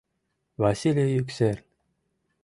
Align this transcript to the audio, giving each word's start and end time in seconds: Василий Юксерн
Василий 0.63 1.13
Юксерн 1.21 1.57